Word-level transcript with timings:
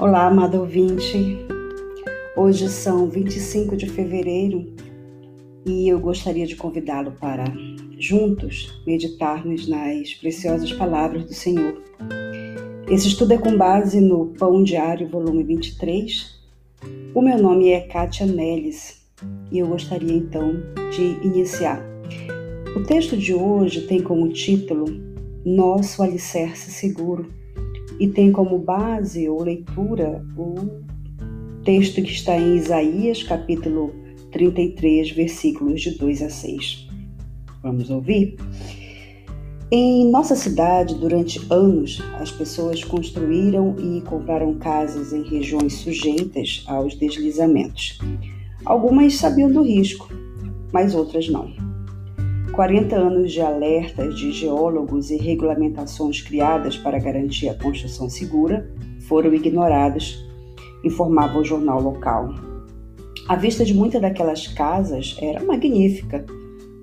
Olá, 0.00 0.28
amado 0.28 0.60
ouvinte. 0.60 1.44
Hoje 2.36 2.68
são 2.68 3.08
25 3.08 3.76
de 3.76 3.90
fevereiro 3.90 4.72
e 5.66 5.88
eu 5.88 5.98
gostaria 5.98 6.46
de 6.46 6.54
convidá-lo 6.54 7.10
para 7.18 7.42
juntos 7.98 8.80
meditarmos 8.86 9.66
nas 9.66 10.14
preciosas 10.14 10.72
palavras 10.72 11.24
do 11.24 11.34
Senhor. 11.34 11.82
Esse 12.88 13.08
estudo 13.08 13.32
é 13.34 13.38
com 13.38 13.56
base 13.56 14.00
no 14.00 14.26
Pão 14.38 14.62
Diário, 14.62 15.08
volume 15.08 15.42
23. 15.42 16.32
O 17.12 17.20
meu 17.20 17.42
nome 17.42 17.70
é 17.70 17.80
Kátia 17.80 18.24
Neles 18.24 19.04
e 19.50 19.58
eu 19.58 19.66
gostaria 19.66 20.14
então 20.14 20.62
de 20.92 21.26
iniciar. 21.26 21.82
O 22.76 22.84
texto 22.84 23.16
de 23.16 23.34
hoje 23.34 23.80
tem 23.88 24.00
como 24.00 24.28
título 24.28 24.84
Nosso 25.44 26.04
Alicerce 26.04 26.70
Seguro 26.70 27.36
e 27.98 28.08
tem 28.08 28.30
como 28.32 28.58
base 28.58 29.28
ou 29.28 29.42
leitura 29.42 30.24
o 30.36 30.54
texto 31.64 32.00
que 32.02 32.10
está 32.10 32.36
em 32.38 32.56
Isaías, 32.56 33.22
capítulo 33.22 33.92
33, 34.30 35.10
versículos 35.10 35.80
de 35.80 35.98
2 35.98 36.22
a 36.22 36.30
6. 36.30 36.88
Vamos 37.62 37.90
ouvir? 37.90 38.36
Em 39.70 40.10
nossa 40.10 40.34
cidade, 40.34 40.94
durante 40.94 41.40
anos, 41.50 42.02
as 42.18 42.30
pessoas 42.30 42.82
construíram 42.82 43.76
e 43.78 44.00
compraram 44.00 44.54
casas 44.54 45.12
em 45.12 45.22
regiões 45.22 45.74
sujeitas 45.74 46.64
aos 46.66 46.94
deslizamentos. 46.94 47.98
Algumas 48.64 49.16
sabiam 49.16 49.52
do 49.52 49.62
risco, 49.62 50.08
mas 50.72 50.94
outras 50.94 51.28
não. 51.28 51.67
40 52.52 52.96
anos 52.96 53.32
de 53.32 53.40
alertas 53.40 54.16
de 54.16 54.32
geólogos 54.32 55.10
e 55.10 55.16
regulamentações 55.16 56.20
criadas 56.22 56.76
para 56.76 56.98
garantir 56.98 57.48
a 57.48 57.54
construção 57.54 58.08
segura 58.08 58.68
foram 59.06 59.32
ignorados, 59.32 60.24
informava 60.84 61.38
o 61.38 61.44
jornal 61.44 61.80
local. 61.80 62.34
A 63.28 63.36
vista 63.36 63.64
de 63.64 63.74
muitas 63.74 64.00
daquelas 64.00 64.46
casas 64.48 65.16
era 65.20 65.44
magnífica, 65.44 66.24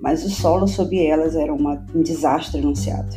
mas 0.00 0.24
o 0.24 0.30
solo 0.30 0.66
sob 0.66 0.98
elas 1.04 1.34
era 1.34 1.52
uma, 1.52 1.84
um 1.94 2.02
desastre 2.02 2.60
anunciado. 2.60 3.16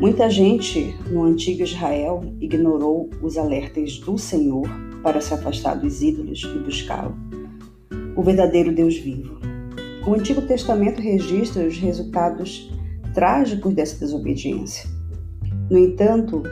Muita 0.00 0.30
gente 0.30 0.94
no 1.10 1.24
antigo 1.24 1.62
Israel 1.62 2.22
ignorou 2.40 3.10
os 3.20 3.36
alertas 3.36 3.98
do 3.98 4.16
Senhor 4.16 4.68
para 5.02 5.20
se 5.20 5.34
afastar 5.34 5.74
dos 5.74 6.02
ídolos 6.02 6.42
e 6.42 6.58
buscá-lo, 6.60 7.14
o 8.16 8.22
verdadeiro 8.22 8.72
Deus 8.72 8.96
vivo. 8.96 9.51
O 10.04 10.14
Antigo 10.14 10.42
Testamento 10.42 11.00
registra 11.00 11.64
os 11.64 11.78
resultados 11.78 12.68
trágicos 13.14 13.72
dessa 13.72 13.96
desobediência. 14.00 14.90
No 15.70 15.78
entanto, 15.78 16.42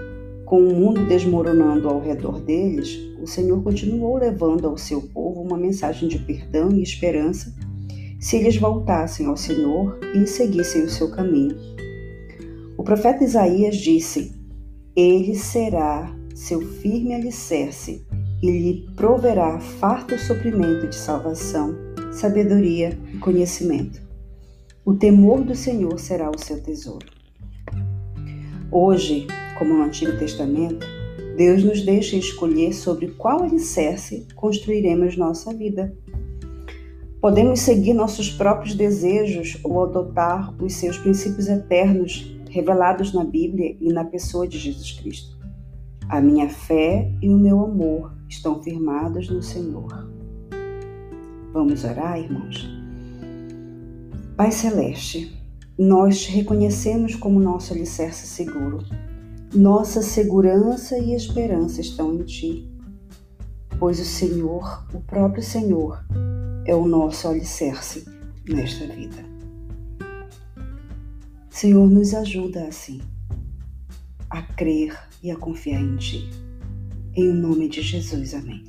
com 0.44 0.60
o 0.60 0.72
mundo 0.72 1.04
desmoronando 1.06 1.88
ao 1.88 2.00
redor 2.00 2.40
deles, 2.40 2.96
o 3.20 3.26
Senhor 3.26 3.60
continuou 3.62 4.18
levando 4.18 4.68
ao 4.68 4.78
seu 4.78 5.02
povo 5.02 5.42
uma 5.42 5.56
mensagem 5.56 6.08
de 6.08 6.20
perdão 6.20 6.70
e 6.70 6.80
esperança 6.80 7.52
se 8.20 8.36
eles 8.36 8.56
voltassem 8.56 9.26
ao 9.26 9.36
Senhor 9.36 9.98
e 10.14 10.26
seguissem 10.28 10.84
o 10.84 10.90
seu 10.90 11.10
caminho. 11.10 11.56
O 12.76 12.84
profeta 12.84 13.24
Isaías 13.24 13.76
disse: 13.76 14.32
Ele 14.94 15.34
será 15.34 16.14
seu 16.36 16.60
firme 16.60 17.14
alicerce 17.14 18.06
e 18.40 18.48
lhe 18.48 18.86
proverá 18.94 19.58
farto 19.58 20.16
suprimento 20.16 20.86
de 20.86 20.94
salvação 20.94 21.89
sabedoria 22.10 22.98
e 23.12 23.18
conhecimento. 23.18 24.00
O 24.84 24.94
temor 24.94 25.42
do 25.42 25.54
Senhor 25.54 25.98
será 25.98 26.30
o 26.30 26.38
seu 26.38 26.62
tesouro. 26.62 27.06
Hoje, 28.70 29.26
como 29.58 29.74
no 29.74 29.84
Antigo 29.84 30.16
Testamento, 30.18 30.86
Deus 31.36 31.62
nos 31.62 31.82
deixa 31.82 32.16
escolher 32.16 32.72
sobre 32.72 33.08
qual 33.08 33.42
alicerce 33.42 34.26
construiremos 34.34 35.16
nossa 35.16 35.54
vida. 35.54 35.94
Podemos 37.20 37.60
seguir 37.60 37.94
nossos 37.94 38.30
próprios 38.30 38.74
desejos 38.74 39.58
ou 39.62 39.84
adotar 39.84 40.54
os 40.62 40.74
seus 40.74 40.98
princípios 40.98 41.48
eternos 41.48 42.36
revelados 42.48 43.12
na 43.12 43.24
Bíblia 43.24 43.76
e 43.80 43.92
na 43.92 44.04
pessoa 44.04 44.46
de 44.46 44.58
Jesus 44.58 44.92
Cristo. 44.92 45.38
A 46.08 46.20
minha 46.20 46.48
fé 46.48 47.10
e 47.22 47.28
o 47.28 47.38
meu 47.38 47.64
amor 47.64 48.12
estão 48.28 48.62
firmados 48.62 49.28
no 49.28 49.42
Senhor. 49.42 50.19
Vamos 51.52 51.82
orar, 51.82 52.18
irmãos? 52.18 52.68
Pai 54.36 54.52
Celeste, 54.52 55.36
nós 55.76 56.20
te 56.20 56.30
reconhecemos 56.30 57.16
como 57.16 57.40
nosso 57.40 57.72
alicerce 57.72 58.26
seguro. 58.26 58.84
Nossa 59.52 60.00
segurança 60.00 60.96
e 60.96 61.12
esperança 61.12 61.80
estão 61.80 62.14
em 62.14 62.22
Ti, 62.22 62.70
pois 63.80 63.98
o 63.98 64.04
Senhor, 64.04 64.86
o 64.94 65.00
próprio 65.00 65.42
Senhor, 65.42 66.04
é 66.64 66.74
o 66.74 66.86
nosso 66.86 67.26
alicerce 67.26 68.04
nesta 68.48 68.86
vida. 68.86 69.24
Senhor, 71.50 71.90
nos 71.90 72.14
ajuda 72.14 72.68
assim, 72.68 73.00
a 74.30 74.40
crer 74.40 74.96
e 75.20 75.32
a 75.32 75.36
confiar 75.36 75.82
em 75.82 75.96
Ti. 75.96 76.30
Em 77.16 77.32
nome 77.32 77.68
de 77.68 77.82
Jesus, 77.82 78.34
amém. 78.34 78.64